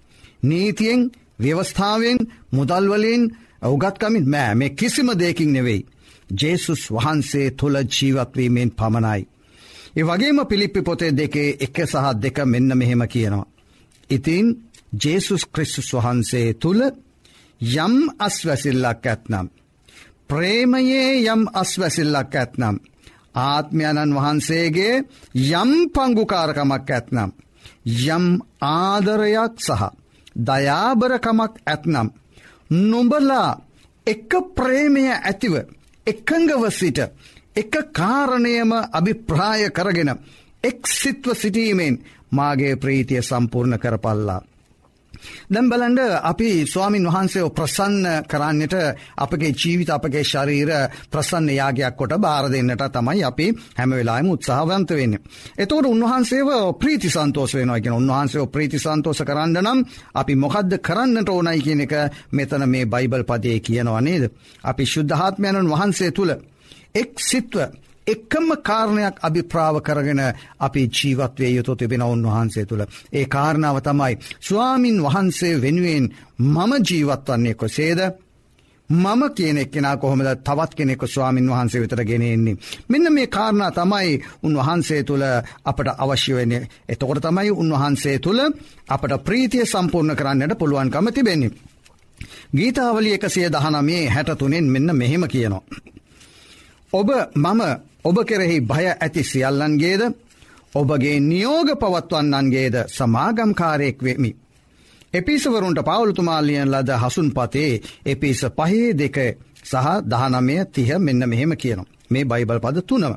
නීතියෙන් 0.43 1.01
ව්‍යවස්ථාවෙන් 1.39 2.17
මුදල්වලින් 2.51 3.23
ඔවගත්කමින් 3.61 4.29
මෑ 4.29 4.55
මේ 4.55 4.69
කිසිම 4.71 5.09
දෙකින් 5.15 5.53
නෙවෙයි. 5.53 5.85
ජේසුස් 6.41 6.81
වහන්සේ 6.91 7.47
තුළ 7.51 7.75
ජීවත්වීමෙන් 7.87 8.71
පමණයි. 8.71 9.21
ඒ 9.97 10.03
වගේම 10.03 10.39
පිළිප්පි 10.47 10.81
පොතේ 10.81 11.11
දෙකේ 11.11 11.49
එක 11.59 11.77
සහ 11.83 12.07
දෙක 12.15 12.37
මෙන්න 12.45 12.77
මෙහෙම 12.77 13.03
කියනවා. 13.07 13.45
ඉතින් 14.09 14.45
ජේසුස් 15.03 15.43
ක්‍රිස්තුස් 15.45 15.89
වහන්සේ 15.93 16.47
තුළ 16.53 16.81
යම් 17.61 17.95
අස්වැසිල්ලක් 18.19 19.05
ඇත්නම්. 19.05 19.47
ප්‍රේමයේ 20.27 21.25
යම් 21.25 21.41
අස්වැසිල්ලක් 21.53 22.35
ඇත්නම්. 22.35 22.75
ආත්මයණන් 23.35 24.15
වහන්සේගේ 24.15 25.03
යම් 25.35 25.71
පංගුකාරකමක් 25.89 26.89
ඇත්නම්. 26.89 27.31
යම් 27.85 28.25
ආදරයක් 28.61 29.55
සහ 29.57 29.83
දයාබරකමක් 30.37 31.53
ඇත්නම්. 31.65 32.07
නොඹලා 32.69 33.59
එක 34.07 34.31
ප්‍රේමය 34.55 35.05
ඇතිව 35.09 35.53
එකංගව 36.07 36.63
සිට 36.71 36.99
එක 37.55 37.73
කාරණයම 37.93 38.71
අභිප්‍රාය 38.91 39.69
කරගෙන 39.69 40.11
එක් 40.63 40.87
සිත්ව 40.89 41.33
සිටීමෙන් 41.33 42.01
මාගේ 42.31 42.75
ප්‍රීතිය 42.75 43.21
සම්පූර්ණ 43.21 43.79
කරපල්ලා. 43.79 44.41
දැම් 45.49 45.69
බලන්ඩ 45.69 45.99
අපි 46.23 46.49
ස්වාමින් 46.65 47.07
වහන්සේ 47.07 47.49
ප්‍රසන්න 47.51 48.05
කරන්නට 48.25 48.75
අපගේ 49.17 49.51
ජීවිත 49.53 49.89
අපගේ 49.89 50.23
ශරීර 50.23 50.71
ප්‍රසන්න 51.09 51.49
යාගයක් 51.51 51.95
කොට 51.95 52.15
බාර 52.17 52.49
දෙන්නට 52.49 52.85
තමයි 52.89 53.23
අපි 53.23 53.47
හැම 53.77 53.91
වෙලාම 53.91 54.29
උත්සාහවන්ත 54.31 54.91
වෙන්න. 54.91 55.17
එතවට 55.57 55.87
උන්වහන්සේව 55.87 56.49
ප්‍රීති 56.75 57.09
සන්තෝස 57.09 57.53
වෙනවාගෙන 57.53 57.93
උන්වහන්සේ 57.93 58.47
ප්‍රීති 58.47 58.79
සන්තෝස 58.79 59.21
කරන්න 59.21 59.57
නම් 59.57 59.83
අපි 60.13 60.35
මොකක්ද 60.37 60.77
කරන්නට 60.81 61.29
ඕනයි 61.29 61.61
කියන 61.61 61.81
එක 61.81 61.93
මෙතන 62.31 62.65
මේ 62.67 62.85
බයිබල් 62.87 63.23
පදය 63.23 63.59
කියනවා 63.61 64.01
නේද. 64.01 64.23
අපි 64.63 64.85
ශුද්ධහත්මයණන් 64.85 65.71
වහන්සේ 65.71 66.11
තුළ 66.11 66.31
එක් 66.93 67.19
සිත්ව 67.21 67.57
එකම 68.07 68.47
කාරණයක් 68.63 69.15
අභිප්‍රාව 69.21 69.75
කරගෙන 69.79 70.21
අපි 70.59 70.81
ජීවත්වය 70.89 71.47
යුතු 71.47 71.75
තිබෙන 71.75 72.03
උන්වහන්සේ 72.03 72.65
තුළ. 72.65 72.83
ඒ 73.13 73.25
කාරණාව 73.25 73.77
තමයි 73.79 74.13
ස්වාමින් 74.41 74.97
වහන්සේ 75.03 75.61
වෙනුවෙන් 75.61 76.05
මම 76.39 76.71
ජීවත් 76.81 77.27
වන්නේ 77.27 77.53
කොසේද. 77.53 77.99
මම 78.89 79.21
කියනෙක් 79.35 79.71
කෙනා 79.71 79.97
කොහොමද 79.97 80.29
තවත් 80.43 80.71
කෙනෙක 80.75 81.03
ස්වාමින් 81.05 81.49
වහන්සේ 81.49 81.81
වෙතර 81.81 82.03
ගෙනෙන්නේ. 82.03 82.57
මෙන්න 82.89 83.13
මේ 83.13 83.27
කාරණා 83.27 83.71
තමයි 83.71 84.21
උන්වහන්සේ 84.43 85.03
තුළ 85.03 85.23
අපට 85.65 85.87
අවශ්‍ය 85.97 86.33
වෙන්නේ. 86.35 86.67
එතකොට 86.89 87.21
තමයි 87.21 87.51
උන්වහන්සේ 87.53 88.19
තුළ 88.19 88.41
අපට 88.87 89.13
ප්‍රීතිය 89.25 89.65
සම්පූර්ණ 89.65 90.15
කරන්නට 90.15 90.57
පුළුවන්කම 90.59 91.07
තිබෙන්නේ. 91.09 91.51
ගීතාවලි 92.55 93.13
එකසිය 93.13 93.47
දහනමේ 93.49 94.09
හැටතුනෙන් 94.09 94.65
මෙන්න 94.65 94.95
මෙහෙම 94.95 95.23
කියනවා. 95.23 95.63
ඔබ 96.93 97.09
මම 97.35 97.61
ඔබ 98.05 98.17
කෙරෙහි 98.23 98.57
භය 98.61 98.85
ඇති 98.95 99.23
සියල්ලන්ගේද 99.23 100.01
ඔබගේ 100.75 101.19
නියෝග 101.21 101.69
පවත්වන්නන්ගේද 101.75 102.75
සමාගම්කාරයෙක් 102.89 103.97
වෙමි. 103.99 104.31
එපිසවරුන්ට 105.13 105.79
පවුලතුමාලියන් 105.81 106.71
ලද 106.71 106.89
හසුන් 106.97 107.29
පතේ 107.31 107.81
එපිස 108.05 108.41
පහේ 108.51 108.93
දෙක 108.93 109.17
සහ 109.63 109.87
දහනමය 110.05 110.55
තිහ 110.67 110.89
මෙන්න 110.97 111.23
මෙහෙම 111.25 111.53
කියනවා. 111.53 111.91
මේ 112.09 112.25
බයිබල් 112.25 112.59
පද 112.59 112.77
තුනම. 112.83 113.15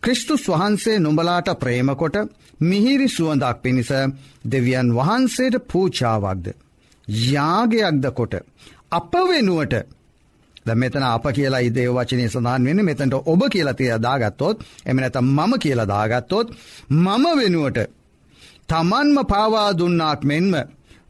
ක්‍රිස්තුස් 0.00 0.48
වහන්සේ 0.48 0.98
නුඹලාට 0.98 1.48
ප්‍රේමකොට 1.54 2.16
මිහිරි 2.60 3.08
සුවඳක් 3.08 3.62
පිණිස 3.62 3.90
දෙවියන් 4.44 4.88
වහන්සේට 4.92 5.56
පූචාවක්ද. 5.66 6.46
යාගයක්ද 7.08 8.04
කොට. 8.12 8.34
අප 8.90 9.12
වෙනුවට 9.22 9.74
ද 10.66 10.74
මෙතන 10.74 11.04
අප 11.04 11.26
කියලා 11.30 11.60
ඉදේ 11.60 11.88
වචනය 11.88 12.24
සඳහන් 12.26 12.64
වෙන 12.64 12.80
මෙතැට 12.82 13.14
ඔබ 13.24 13.42
කියලතිය 13.48 13.92
දාගත්තොත් 14.00 14.64
එම 14.86 14.96
නැත 14.96 15.16
මම 15.22 15.52
කියලා 15.58 15.86
දාගත්තොත් 15.86 16.46
මම 16.90 17.24
වෙනුවට 17.36 17.78
තමන්ම 18.68 19.18
පාවා 19.26 19.70
දුන්නාක් 19.72 20.24
මෙන්ම 20.24 20.52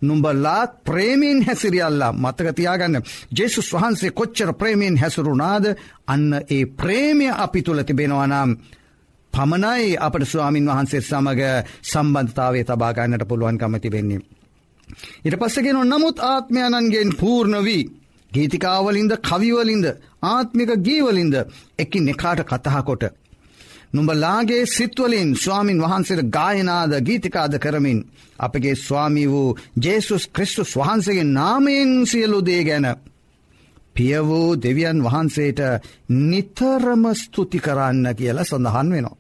නුඹලාත් 0.03 0.71
ප්‍රේමීන් 0.83 1.43
හැසිරියල්ලා 1.43 2.12
මතකතියාගන්න 2.14 3.03
ජෙසුස් 3.33 3.73
වහන්සේ 3.73 4.11
කොච්චර 4.12 4.53
ප්‍රේමීන් 4.55 4.97
හැසුරුනාද 4.97 5.64
අන්න 6.07 6.33
ඒ 6.51 6.64
ප්‍රේමය 6.73 7.29
අපි 7.37 7.62
තුළ 7.62 7.83
තිබෙනවනම් 7.83 8.51
පමණයි 9.33 9.97
අපට 9.99 10.25
ස්වාමින් 10.25 10.67
වහන්සේ 10.67 11.01
සමඟ 11.03 11.43
සම්බන්ධතාවේ 11.83 12.64
තබාගන්නට 12.64 13.29
පුළුවන්කම 13.29 13.75
තිබෙන්නේ. 13.77 14.21
ඉට 15.25 15.37
පස්සගෙන 15.37 15.79
නමුත් 15.85 16.19
ආත්මයණන්ගෙන් 16.23 17.11
පූර්ණ 17.17 17.64
වී 17.64 17.85
ගීතිකාවලින්ද 18.35 19.12
කවිවලින්ද 19.20 19.87
ආත්මික 20.25 20.70
ගීවලින්ද 20.79 21.35
එකින් 21.79 22.09
එකාට 22.09 22.40
කතහකොට. 22.44 23.05
නුඹලාගේ 23.92 24.66
සිත්වලින් 24.66 25.31
ස්වාමින් 25.37 25.81
වහන්සේට 25.81 26.23
ගායනාද 26.29 26.92
ගීතිකාද 27.01 27.55
කරමින් 27.59 27.99
අපගේ 28.38 28.75
ස්වාමී 28.77 29.29
වූ 29.29 29.57
ජේසුස් 29.79 30.25
ක්‍රිස්තුස් 30.29 30.77
වහන්සේගේ 30.77 31.25
නාමයෙන් 31.31 32.07
සියලු 32.07 32.38
දේ 32.42 32.62
ගැන. 32.64 32.87
පිය 33.94 34.18
වූ 34.20 34.49
දෙවියන් 34.57 34.99
වහන්සේට 35.03 35.61
නිතරම 36.09 37.05
ස්තුති 37.14 37.59
කරන්න 37.59 38.07
කියලා 38.14 38.44
සඳහන් 38.44 38.88
වෙනවා. 38.90 39.16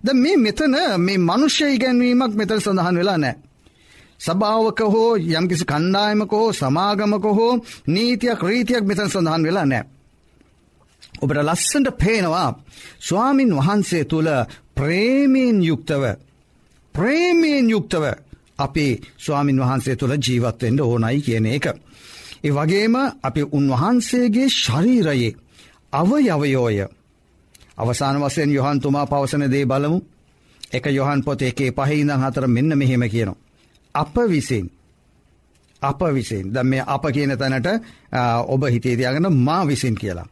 ද 0.00 0.08
මේ 0.14 0.36
මෙතන 0.36 0.74
මේ 0.98 1.18
මනුෂ්‍ය 1.20 1.66
ඉගැන්වීමක් 1.68 2.34
මෙතර 2.34 2.58
සඳහන් 2.60 2.96
වෙලා 2.96 3.18
නෑ. 3.18 3.34
සභාවක 4.20 4.80
හෝ 4.86 5.12
යම්කිසි 5.16 5.64
කණ්ඩායමක 5.64 6.32
හෝ 6.32 6.48
සමාගමක 6.52 7.26
හෝ 7.30 7.52
නීතියක් 7.86 8.40
රීතියක් 8.42 8.84
මෙතන 8.84 9.08
සඳහන් 9.08 9.42
වෙලා 9.44 9.66
නෑ. 9.66 9.84
ඔබට 11.18 11.38
ලස්සට 11.38 11.86
පේනවා 11.98 12.50
ස්වාමින් 13.00 13.52
වහන්සේ 13.56 14.04
තුළ 14.04 14.30
ප්‍රේමයෙන් 14.74 15.58
යුක්තව 15.62 16.04
ප්‍රේමයෙන් 16.94 17.70
යුක්තව 17.70 18.04
අපි 18.58 18.86
ස්වාමින් 19.18 19.58
වහන්සේ 19.58 19.96
තුළ 19.96 20.14
ජීවත්වෙන්ට 20.18 20.80
ඕනයි 20.80 21.20
කියන 21.20 21.46
එක. 21.48 21.66
ඒ 22.40 22.52
වගේම 22.52 22.94
අපි 23.22 23.42
උන්වහන්සේගේ 23.52 24.48
ශරීරයේ 24.54 25.36
අවයවයෝය 25.92 26.78
අවසාන 27.78 28.16
වසයෙන් 28.20 28.50
යොහන්තුමා 28.50 29.06
පවසන 29.06 29.44
දේ 29.50 29.66
බලමු 29.66 29.98
එක 30.72 30.84
යොහන් 30.88 31.20
පොත 31.22 31.42
එකේ 31.42 31.70
පහහිදං 31.72 32.20
හතර 32.20 32.46
මෙන්න 32.46 32.78
මෙහෙම 32.78 33.04
කියනවා. 33.06 33.49
අප 33.94 34.14
විසින් 34.28 34.66
අප 35.82 36.00
විසින් 36.14 36.52
ද 36.52 36.56
මේ 36.62 36.84
අප 36.86 37.04
කියන 37.14 37.32
තැනට 37.36 37.68
ඔබ 38.46 38.62
හිතේතියාගෙන 38.64 39.28
මා 39.38 39.62
විසින් 39.66 39.94
කියලා. 39.94 40.28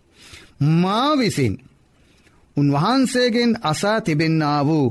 මා 0.83 1.11
විසින් 1.17 1.55
උන්වහන්සේගෙන් 2.57 3.53
අසා 3.63 3.99
තිබෙන්න්නා 4.01 4.61
වූ 4.67 4.87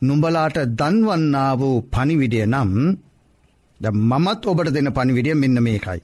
නුඹලාට 0.00 0.56
දන්වන්නා 0.78 1.52
වූ 1.58 1.76
පනිවිඩිය 1.92 2.46
නම් 2.46 2.72
ද 3.80 3.84
මමත් 4.10 4.42
ඔබට 4.46 4.72
දෙන 4.74 4.88
පනිවිඩිය 4.92 5.34
මෙන්න 5.34 5.62
මේකයි. 5.62 6.00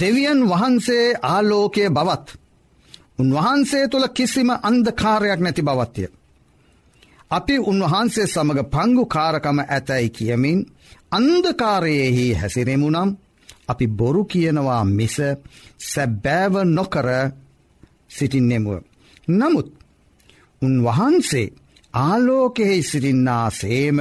දෙවියන් 0.00 0.40
වහන්සේ 0.48 1.06
ආලෝකය 1.24 1.84
බවත් 1.90 2.26
උන්වහන්සේ 3.18 3.84
තුළ 3.88 4.06
කිසිම 4.08 4.50
අන්දකාරයක් 4.62 5.40
නැති 5.40 5.62
බවත්ය. 5.62 6.04
අපි 7.30 7.54
උන්වහන්සේ 7.60 8.26
සමඟ 8.26 8.62
පංගු 8.64 9.04
කාරකම 9.06 9.58
ඇතැයි 9.60 10.10
කියමින් 10.10 10.60
අන්දකාරයෙහි 11.10 12.26
හැසිරෙමුනම් 12.32 13.10
අපි 13.68 13.86
බොරු 13.88 14.22
කියනවා 14.24 14.84
මිස 14.88 15.16
සැබෑව 15.82 16.54
නොකර 16.66 17.08
සිටින්නෙමුව. 18.08 18.80
නමුත් 19.30 19.68
උන්වහන්සේ 20.62 21.54
ආලෝකෙහි 21.94 22.82
සිරින්නා 22.82 23.46
සේම 23.50 23.98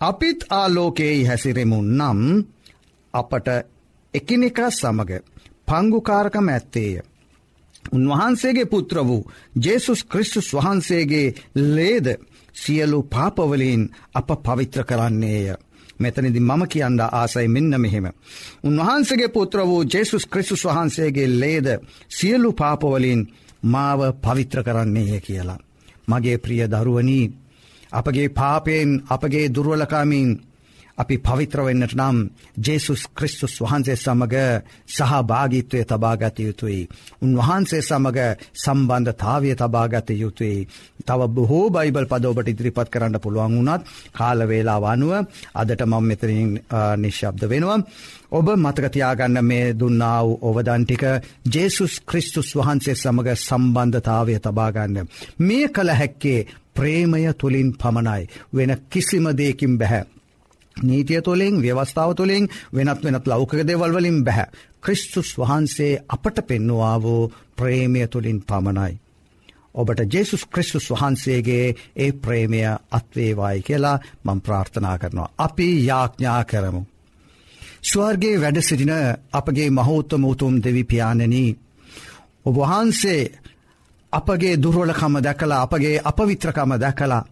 අපිත් 0.00 0.40
ආලෝකෙහි 0.50 1.24
හැසිරෙමුන් 1.24 1.88
නම් 1.90 2.20
අපට 3.14 3.48
එකිනෙක 4.14 4.58
සමග 4.70 5.10
පංගුකාරකම 5.66 6.48
ඇත්තේය. 6.48 6.94
උන්වහන්සේගේ 7.92 8.66
පුත්‍ර 8.66 8.96
වූ 9.00 9.30
ජේසුස් 9.56 10.04
ක්‍රිස්තුස් 10.04 10.54
වහන්සේගේ 10.54 11.34
ලේද 11.54 12.06
සියලු 12.54 13.02
පාපවලින් 13.04 13.90
අප 14.14 14.28
පවිත්‍ර 14.42 14.84
කරන්නේය. 14.84 15.54
මෙතනදි 16.00 16.40
මම 16.40 16.62
කියන්න 16.68 17.00
ආසයි 17.02 17.48
මෙන්න 17.48 17.80
මෙහෙම. 17.80 18.06
උන්වහන්සගේ 18.64 19.28
පුත්‍ර 19.28 19.58
වූ 19.60 19.82
ජේසුස් 19.84 20.26
ක්‍රිස්තුස් 20.26 20.64
වහන්සේගේ 20.64 21.28
ලේද 21.32 21.68
සියලු 22.10 22.52
පාපවලින් 22.52 23.20
මාව 23.64 24.00
පවිත්‍ර 24.14 24.62
කරන්නේය 24.62 25.20
කියලා. 25.20 25.58
මගේ 26.08 26.38
ප්‍රිය 26.38 26.62
දරුවනී 26.64 27.32
අපගේ 27.92 28.28
පාපයෙන් 28.30 28.90
අපගේ 29.10 29.46
දුර්වලකාමින් 29.48 30.30
අපි 30.98 31.16
පවිත්‍රවෙන්නට 31.18 31.94
නම් 31.94 32.18
ජේසුස් 32.58 33.02
ක්‍රිස්තුස් 33.10 33.54
වහන්සේ 33.60 33.96
සමඟ 33.96 34.36
සහභාගිත්වය 34.88 35.80
තබාගත 35.84 36.38
යුතුයි. 36.40 36.88
උන්වහන්සේ 37.22 37.82
සමඟ 37.82 38.20
සම්බන්ධතාවය 38.54 39.54
තබාගත 39.54 40.10
යුතුයි. 40.12 40.68
තව 41.00 41.20
බොහෝ 41.28 41.70
බයිබල් 41.70 42.06
පදෝබට 42.06 42.48
ඉදිරිපත් 42.48 42.88
කරන්න 42.88 43.20
පුළුවන් 43.20 43.56
වුණත් 43.56 43.86
කාලවේලා 44.12 44.78
වනුව 44.80 45.12
අදට 45.54 45.82
මං 45.84 46.04
මෙතරින් 46.04 46.50
නිශ්ශබ්ද 46.96 47.42
වෙනවා. 47.44 47.78
ඔබ 48.30 48.46
මතකතියාගන්න 48.56 49.38
මේ 49.42 49.66
දුන්නාව 49.74 50.26
ඔවදන්ටික 50.42 51.04
ජේසුස් 51.48 51.94
ක්‍රිස්තුස් 52.02 52.48
වහන්සේ 52.54 52.94
සමඟ 52.94 53.36
සම්බන්ධතාවය 53.38 54.38
තබාගන්න. 54.40 54.96
මේ 55.40 55.68
කළ 55.68 55.90
හැක්කේ 55.92 56.46
ප්‍රේමය 56.74 57.22
තුළින් 57.34 57.70
පමණයි 57.74 58.22
වෙන 58.52 58.70
කිසිම 58.90 59.26
දෙයකින් 59.32 59.78
බැහැ. 59.78 60.04
නීතිය 60.82 61.22
තුළින් 61.22 61.62
ව්‍යවස්ථාව 61.62 62.14
තුළින් 62.14 62.48
වෙනත් 62.74 63.04
වෙනත් 63.04 63.26
ලෞකක 63.26 63.52
දෙවල්වලින් 63.66 64.24
බැහැ. 64.24 64.46
ක්‍රිස්තුස් 64.80 65.38
වහන්සේ 65.38 66.02
අපට 66.08 66.46
පෙන්නවා 66.46 67.02
වූ 67.02 67.32
ප්‍රේමය 67.56 68.06
තුළින් 68.06 68.40
පමණයි. 68.42 68.98
ඔබට 69.74 70.14
ජෙසුස් 70.14 70.46
ක්‍රිස්තුස් 70.46 70.90
වහන්සේගේ 70.90 71.74
ඒ 71.96 72.12
ප්‍රේමය 72.14 72.60
අත්වේවායි 72.90 73.62
කියලා 73.62 73.98
මං 74.24 74.40
ප්‍රාර්ථනා 74.40 74.98
කරනවා. 74.98 75.34
අපි 75.38 75.86
යාඥා 75.86 76.44
කරමු. 76.44 76.82
ස්වර්ගේ 77.82 78.40
වැඩ 78.40 78.60
සිටින 78.60 78.92
අපගේ 79.32 79.70
මහෝත්තම 79.70 80.24
උතුම් 80.24 80.54
දෙවිපාණනී. 80.64 81.58
ඔබවහන්සේ 82.46 83.32
අපගේ 84.12 84.62
දුර්වලකම 84.62 85.14
දැකලා 85.22 85.62
අපගේ 85.62 86.00
අපවිත්‍රකම 86.04 86.70
දැකලා 86.80 87.24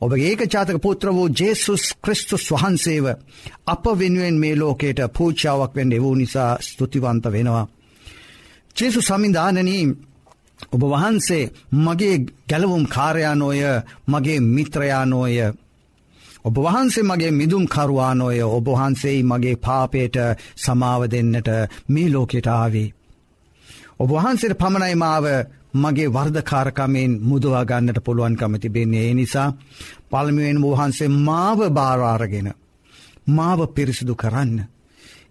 ඔබගේ 0.00 0.28
ඒක 0.28 0.42
චාතක 0.46 0.78
පුත්‍ර 0.78 1.08
වූ 1.10 1.28
ජේසුස් 1.30 1.84
ක්‍රිස්තුස් 2.02 2.44
වහන්සේව 2.52 3.06
අප 3.66 3.84
වෙනුවෙන් 3.94 4.36
මේ 4.36 4.54
ලෝකයට 4.54 5.00
පූචාවක් 5.12 5.72
වෙන් 5.74 5.92
එවූ 5.92 6.14
නිසා 6.14 6.52
ස්තුතිවන්ත 6.60 7.24
වෙනවා. 7.26 7.64
ජේසු 8.76 9.00
සමින්ධානනී 9.02 9.84
ඔබ 10.72 10.82
වහන්සේ 10.84 11.44
මගේ 11.76 12.16
ගැලවුම් 12.48 12.84
කාරයානෝය 12.86 13.60
මගේ 14.06 14.40
මිත්‍රයානෝය. 14.46 15.36
ඔබ 16.44 16.56
වහන්සේ 16.56 17.02
මගේ 17.02 17.32
මිදුම් 17.32 17.64
කරුවානෝය 17.66 18.38
ඔබ 18.48 18.66
වහන්සේයි 18.68 19.22
මගේ 19.22 19.56
පාපයට 19.56 20.16
සමාව 20.56 21.02
දෙන්නට 21.06 21.48
මේ 21.88 22.08
ලෝකෙට 22.08 22.48
ආවී. 22.48 22.88
ඔබ 24.00 24.10
වහන්සේට 24.10 24.54
පමණයි 24.54 24.96
මාව 24.96 25.24
මගේ 25.74 26.08
වර්ධකාරකමෙන් 26.08 27.12
මුදවා 27.22 27.64
ගන්නට 27.64 27.98
පුළුවන්කම 28.00 28.54
තිබෙන්නේ 28.56 29.04
ඒ 29.04 29.14
නිසා 29.14 29.48
පළමුුවෙන් 30.10 30.62
වහන්සේ 30.64 31.08
මාව 31.20 31.60
භාරාරගෙන 31.70 32.48
මාව 33.28 33.60
පිරිසිදු 33.68 34.14
කරන්න. 34.14 34.54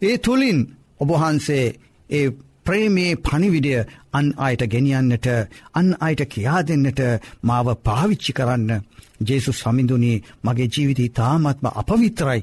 ඒ 0.02 0.18
තුළින් 0.18 0.60
ඔබහන්සේ 1.00 1.66
ඒ 2.10 2.28
ප්‍රේමේ 2.66 3.12
පනිවිඩිය 3.18 3.80
අන් 4.14 4.28
අයට 4.38 4.62
ගෙනියන්නට 4.66 5.28
අන් 5.74 5.88
අයට 6.00 6.22
කියා 6.26 6.62
දෙන්නට 6.64 7.00
මාව 7.42 7.68
පාවිච්චි 7.80 8.32
කරන්න 8.34 8.84
ජේසු 9.22 9.52
සමිඳුනී 9.54 10.24
මගේ 10.44 10.68
ජීවිතී 10.68 11.10
තාමත්ම 11.12 11.68
අපවිත්‍රයි. 11.74 12.42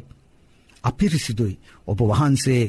අපිරිසිදුයි 0.84 1.60
ඔබ 1.86 1.98
වහන්සේ 2.02 2.64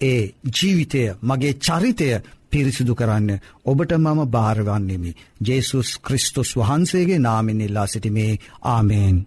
ඒ 0.00 0.22
ජීවිතය 0.52 1.02
මගේ 1.22 1.54
චරිතය 1.56 2.08
පිරිසිදු 2.52 2.94
කරන්න 2.94 3.30
ඔබට 3.66 3.92
මම 3.94 4.20
භාරවන්නෙමි. 4.28 5.16
ජේසුස් 5.42 5.88
ක්‍රිස්තුස් 6.00 6.50
වහන්සේගේ 6.56 7.18
නාමින් 7.20 7.60
ඉල්ලා 7.60 7.86
සිටිමේ 7.86 8.32
ආමේෙන්. 8.66 9.18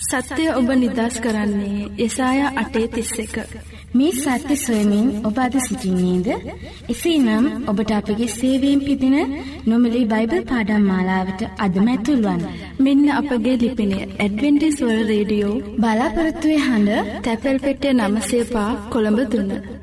සත්‍යය 0.00 0.48
ඔබ 0.50 0.68
නිදස් 0.74 1.16
කරන්නේ 1.20 1.88
යසාය 1.98 2.40
අටේ 2.54 2.86
තිස්ස 2.88 3.12
එක. 3.16 3.36
මේ 3.94 4.14
සත්‍ය 4.14 4.56
සොයමින් 4.56 5.06
ඔබ 5.24 5.36
අද 5.38 5.54
සිසිින්නේද. 5.58 6.28
එසේ 6.88 7.18
නම් 7.18 7.44
ඔබට 7.68 7.92
අපගේ 7.92 8.28
සේවීම් 8.30 8.80
පිදින 8.80 9.16
නොමලි 9.64 10.02
බයිබල් 10.06 10.42
පාඩම් 10.44 10.82
මාලාවට 10.84 11.46
අදමැතුල්වන්. 11.58 12.42
මෙන්න 12.80 13.06
අපගේ 13.12 13.56
ලිපිනේ 13.58 14.10
ඇඩවෙන්ටිස්වල් 14.16 14.98
රේඩියෝ 15.04 15.54
බලාපොරත්තුවය 15.78 16.58
හඬ 16.58 17.22
තැපැල් 17.22 17.58
පෙටිය 17.60 17.94
නමසේපා 17.94 18.70
කොළඹ 18.90 19.20
දුන්න. 19.30 19.81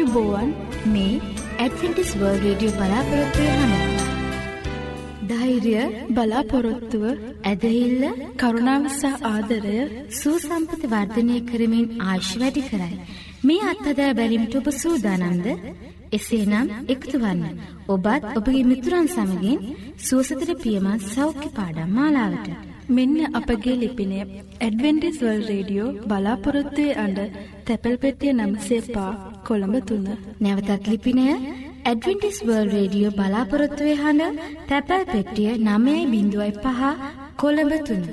ආයුබෝවන් 0.00 0.50
මේ 0.86 1.14
ඇඩ්වෙන්ටිස් 1.58 2.10
වර්ල් 2.14 2.38
රේඩියෝ 2.38 2.76
බලාපොරොත්තුවය 2.76 3.48
හන. 3.54 3.72
ධෛර්ය 5.30 5.74
බලාපොරොත්තුව 6.10 7.04
ඇදහිල්ල 7.42 8.04
කරුණාවසා 8.34 9.20
ආදරය 9.24 9.76
සූසම්පත 10.12 10.82
වර්ධනය 10.86 11.36
කරමින් 11.42 11.86
ආශ් 12.06 12.32
වැඩි 12.36 12.62
කරයි. 12.62 13.00
මේ 13.42 13.68
අත්හදා 13.72 14.10
බැලිමිට 14.14 14.54
ඔබ 14.54 14.72
සූදානන්ද 14.74 15.46
එසේනම් 16.12 16.74
එකතු 16.88 17.16
වන්න. 17.18 17.60
ඔබත් 17.88 18.28
ඔබගේ 18.32 18.64
මිතුරන් 18.64 19.08
සමගින් 19.08 19.64
සුවසතර 20.00 20.50
පියමත් 20.56 21.08
සෞඛ්‍ය 21.10 21.48
පාඩම් 21.58 21.96
මාලාවට. 21.98 22.69
මෙන්න 22.96 23.16
අපගේ 23.38 23.74
ලිපිනය 23.80 24.16
ඇඩවෙන්ටිස්වල් 24.20 25.40
රේඩියෝ 25.50 25.88
බලාපොරොත්තුවය 26.10 26.86
අඩ 27.04 27.18
තැපැල් 27.66 27.96
පෙටිය 28.04 28.32
නම්සේ 28.34 28.80
පා 28.94 29.10
කොළඹ 29.48 29.76
තුන්න. 29.88 30.06
නැවතත් 30.40 30.88
ලිපිනය 30.92 31.26
ඇඩවෙන්ටිස් 31.82 32.38
වර්ල් 32.46 32.70
රේඩියෝ 32.74 33.12
බලාපොරොත්තුවය 33.18 33.92
හඬ 34.02 34.40
තැපැල් 34.70 35.04
පෙට්ටිය 35.12 35.52
නමයයි 35.66 36.02
බිඳුවයි 36.12 36.52
පහ 36.64 36.80
කොළඹ 37.42 37.74
තුන්න. 37.86 38.04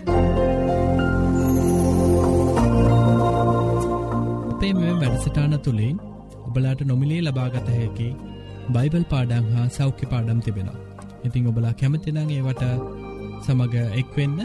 අපේ 4.52 4.74
මෙ 4.74 4.94
වැඩසටාන 5.02 5.58
තුළින් 5.66 5.98
ඔබලාට 6.48 6.86
නොමිලේ 6.92 7.22
ලබාගත 7.22 7.68
හැකි 7.78 8.10
බයිබල් 8.76 9.04
පාඩං 9.14 9.50
හා 9.54 9.68
සෞඛ්‍ය 9.78 10.06
පාඩම් 10.14 10.40
තිබෙනවා. 10.46 10.80
ඉතිං 11.26 11.52
ඔබලා 11.52 11.76
කැමතිනං 11.82 12.24
ඒවට 12.30 12.64
සමඟ 13.44 13.76
එක්වෙන්න 14.02 14.40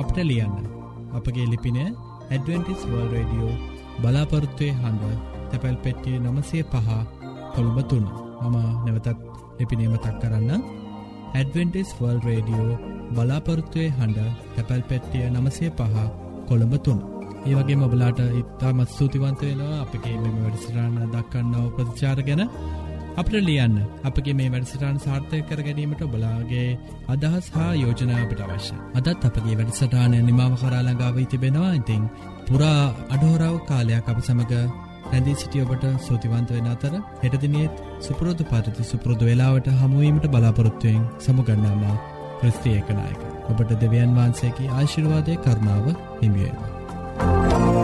අපට 0.00 0.16
ලියන්න. 0.22 0.54
අපගේ 1.16 1.46
ලිපින 1.52 1.78
ඇඩවෙන්ටිස් 1.80 2.82
වර්ල් 2.90 3.08
රඩියෝ 3.12 3.54
බලාපොරත්තුවය 4.02 4.68
හඬ 4.72 5.04
තැපැල් 5.50 5.76
පෙට්ටිය 5.84 6.16
නමසේ 6.20 6.64
පහ 6.64 6.88
කොළඹ 7.54 7.78
තුන්න 7.90 8.06
මම 8.42 8.56
නැවතත් 8.84 9.08
ලිපිනීම 9.58 9.96
තක් 9.96 10.14
කරන්න 10.22 10.62
ඇඩවෙන්ටිස් 11.34 11.90
වර්ල් 11.98 12.20
රේඩියෝ 12.26 12.78
බලාපොරත්තුවය 13.14 13.86
හඬ 13.98 14.30
තැපැල් 14.54 14.82
පෙට්ටිය 14.90 15.26
නමසේ 15.30 15.70
පහ 15.72 15.96
කොළඹ 16.48 16.74
තුන්න 16.86 17.00
ඒවගේ 17.44 17.76
මබලාට 17.76 18.20
ඉත්තාමත් 18.40 18.88
ස්තුතිවන්ත 18.88 19.40
වෙනවා 19.42 19.80
අපගේ 19.82 20.16
මෙම 20.16 20.36
වැඩසිරාණ 20.42 20.98
දක්කන්නව 21.12 21.66
ප්‍රතිචාර 21.76 22.18
ගැන. 22.28 22.42
අපට 23.14 23.34
ලියන්න 23.38 23.74
අපගේ 24.04 24.32
මේ 24.32 24.50
වැඩසටාන් 24.50 24.96
සාර්ථය 24.98 25.38
කර 25.42 25.60
ගැනීමට 25.60 26.00
බලාගේ 26.06 26.78
අදහස් 27.08 27.50
හා 27.50 27.68
යෝජනාවට 27.74 28.40
අවශ්‍ය 28.46 28.78
අදත් 28.94 29.26
අපගේ 29.28 29.58
වැඩසටානය 29.60 30.18
නිමාව 30.22 30.54
කරාලඟාව 30.62 31.20
තිබෙනවා. 31.26 31.70
ඉතිං 31.72 32.02
පුරා 32.46 32.80
අඩහෝරාව 33.08 33.56
කාලයක් 33.68 34.08
අප 34.08 34.18
සමඟ 34.20 34.54
රැඳී 35.04 35.36
සිටිය 35.36 35.64
ඔබට 35.64 35.86
සෝතිවන්ත 36.06 36.50
වෙන 36.50 36.68
අතර 36.68 36.94
හෙටදිනියත් 37.22 37.84
සුපුරෝධ 38.00 38.44
පරිති 38.46 38.90
සුපුරෘදු 38.90 39.30
වෙලාවට 39.30 39.70
හමුවීමට 39.76 40.28
බලාපොරොත්තුවයෙන් 40.28 41.06
සමුගන්නාම 41.20 41.82
ක්‍රස්තිය 42.40 42.76
එකනායක 42.76 43.22
ඔබට 43.48 43.78
දෙවියන් 43.78 44.18
වහන්සේකි 44.18 44.70
ආශිර්වාදය 44.72 45.40
කරනාව 45.44 45.86
හිමියේවා. 46.20 47.83